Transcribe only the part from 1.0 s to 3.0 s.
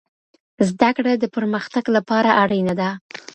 د پرمختګ لپاره اړینه ده.